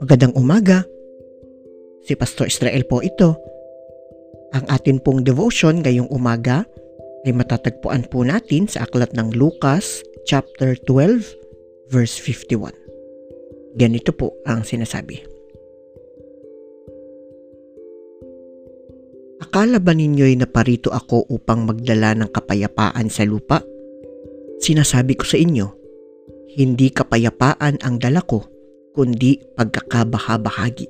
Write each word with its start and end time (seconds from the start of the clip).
Magandang 0.00 0.36
umaga. 0.36 0.84
Si 2.04 2.12
Pastor 2.14 2.52
Israel 2.52 2.84
po 2.84 3.00
ito. 3.00 3.36
Ang 4.52 4.64
atin 4.68 5.00
pong 5.00 5.24
devotion 5.24 5.80
ngayong 5.80 6.08
umaga 6.12 6.68
ay 7.24 7.32
matatagpuan 7.34 8.06
po 8.08 8.22
natin 8.22 8.68
sa 8.70 8.84
aklat 8.84 9.12
ng 9.16 9.34
Lucas 9.34 10.04
chapter 10.28 10.78
12 10.84 11.90
verse 11.90 12.20
51. 12.20 12.72
Ganito 13.76 14.12
po 14.12 14.36
ang 14.44 14.64
sinasabi. 14.64 15.35
Akala 19.36 19.76
ba 19.76 19.92
ninyo'y 19.92 20.40
naparito 20.40 20.88
ako 20.88 21.28
upang 21.28 21.68
magdala 21.68 22.16
ng 22.16 22.32
kapayapaan 22.32 23.12
sa 23.12 23.20
lupa? 23.28 23.60
Sinasabi 24.64 25.12
ko 25.12 25.28
sa 25.28 25.36
inyo, 25.36 25.66
hindi 26.56 26.88
kapayapaan 26.88 27.84
ang 27.84 28.00
dala 28.00 28.24
ko, 28.24 28.48
kundi 28.96 29.36
pagkakabahabahagi. 29.52 30.88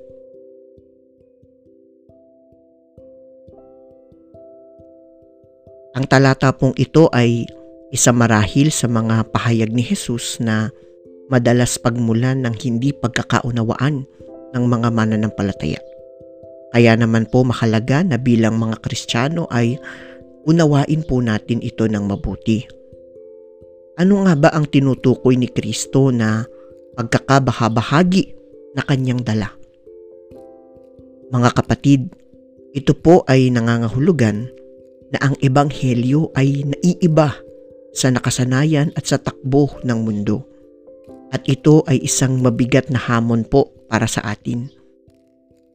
Ang 5.99 6.05
talata 6.07 6.55
pong 6.55 6.71
ito 6.79 7.11
ay 7.11 7.43
isa 7.91 8.15
marahil 8.15 8.71
sa 8.71 8.87
mga 8.87 9.27
pahayag 9.33 9.75
ni 9.75 9.83
Jesus 9.83 10.39
na 10.39 10.71
madalas 11.27 11.75
pagmulan 11.75 12.47
ng 12.47 12.55
hindi 12.63 12.95
pagkakaunawaan 12.95 14.07
ng 14.55 14.63
mga 14.63 14.87
mananampalataya. 14.95 15.96
Kaya 16.75 16.99
naman 16.99 17.29
po 17.31 17.47
mahalaga 17.47 18.03
na 18.03 18.19
bilang 18.19 18.59
mga 18.59 18.83
Kristiyano 18.83 19.47
ay 19.47 19.79
unawain 20.47 21.03
po 21.03 21.23
natin 21.23 21.63
ito 21.63 21.87
ng 21.87 22.03
mabuti. 22.07 22.63
Ano 23.97 24.23
nga 24.27 24.33
ba 24.37 24.49
ang 24.53 24.69
tinutukoy 24.69 25.35
ni 25.39 25.49
Kristo 25.49 26.13
na 26.13 26.45
pagkakabahabahagi 26.95 28.23
na 28.77 28.85
kanyang 28.85 29.25
dala? 29.25 29.49
Mga 31.33 31.49
kapatid, 31.57 32.01
ito 32.77 32.93
po 32.93 33.25
ay 33.25 33.49
nangangahulugan 33.49 34.47
na 35.11 35.17
ang 35.23 35.35
ebanghelyo 35.41 36.29
ay 36.37 36.67
naiiba 36.67 37.35
sa 37.95 38.13
nakasanayan 38.13 38.93
at 38.93 39.09
sa 39.09 39.17
takbo 39.17 39.81
ng 39.81 39.99
mundo. 40.05 40.45
At 41.33 41.43
ito 41.49 41.83
ay 41.89 42.05
isang 42.05 42.39
mabigat 42.39 42.93
na 42.93 43.01
hamon 43.01 43.43
po 43.43 43.73
para 43.89 44.05
sa 44.05 44.23
atin. 44.23 44.76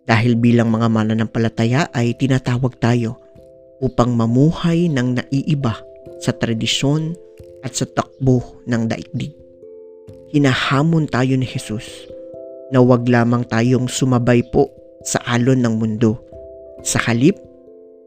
Dahil 0.03 0.35
bilang 0.35 0.71
mga 0.71 0.91
mananampalataya 0.91 1.87
ay 1.95 2.19
tinatawag 2.19 2.75
tayo 2.83 3.23
upang 3.83 4.15
mamuhay 4.15 4.91
ng 4.91 5.19
naiiba 5.19 5.79
sa 6.23 6.35
tradisyon 6.35 7.15
at 7.63 7.75
sa 7.75 7.87
takbo 7.87 8.63
ng 8.67 8.91
daigdig. 8.91 9.35
Hinahamon 10.35 11.07
tayo 11.11 11.39
ni 11.39 11.47
Jesus 11.47 12.09
na 12.73 12.81
wag 12.81 13.07
lamang 13.07 13.47
tayong 13.47 13.87
sumabay 13.87 14.43
po 14.49 14.71
sa 15.07 15.23
alon 15.29 15.63
ng 15.63 15.75
mundo. 15.77 16.19
Sa 16.83 16.99
halip 17.05 17.39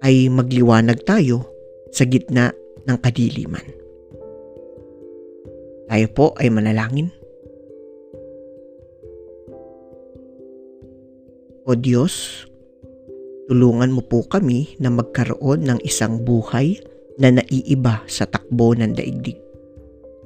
ay 0.03 0.27
magliwanag 0.27 1.05
tayo 1.07 1.47
sa 1.95 2.03
gitna 2.03 2.51
ng 2.83 2.97
kadiliman. 2.99 3.63
Tayo 5.85 6.07
po 6.11 6.33
ay 6.41 6.49
manalangin. 6.49 7.13
O 11.65 11.73
Diyos, 11.73 12.45
tulungan 13.49 13.89
mo 13.89 14.05
po 14.05 14.21
kami 14.21 14.77
na 14.77 14.93
magkaroon 14.93 15.65
ng 15.65 15.79
isang 15.81 16.21
buhay 16.21 16.77
na 17.17 17.33
naiiba 17.33 18.05
sa 18.05 18.29
takbo 18.29 18.77
ng 18.77 18.93
daigdig 18.93 19.41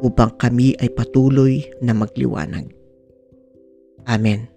upang 0.03 0.35
kami 0.35 0.75
ay 0.83 0.91
patuloy 0.91 1.63
na 1.79 1.95
magliwanag. 1.95 2.67
Amen. 4.03 4.51